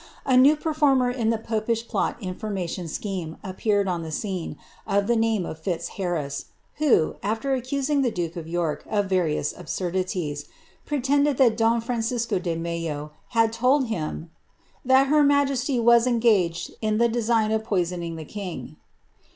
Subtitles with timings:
[0.25, 5.05] A new ]«* former in the popish plot information scheme appeared on the scene, of
[5.05, 6.45] the name of Fiizharrijn,
[6.77, 10.45] who, after accusing the duke of York of varioof absurdities,
[10.87, 14.31] pretended tliat don Francisco de Mello had told him
[14.87, 18.77] tint her majesty was eniraged in the design of poisoning the king."